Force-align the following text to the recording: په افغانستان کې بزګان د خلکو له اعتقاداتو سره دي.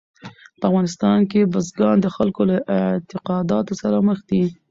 په 0.59 0.65
افغانستان 0.69 1.19
کې 1.31 1.49
بزګان 1.53 1.97
د 2.01 2.07
خلکو 2.15 2.41
له 2.49 2.55
اعتقاداتو 2.75 3.73
سره 3.81 3.97
دي. 4.29 4.43